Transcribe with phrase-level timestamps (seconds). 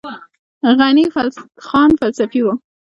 [0.77, 1.05] غني
[1.67, 2.47] خان فلسفي و